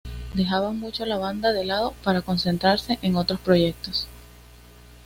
Dejaban 0.33 0.79
mucho 0.79 1.05
la 1.05 1.19
banda 1.19 1.53
de 1.53 1.63
lado 1.63 1.93
para 2.03 2.23
concentrarse 2.23 2.97
en 3.03 3.15
otros 3.17 3.39
proyectos. 3.39 4.07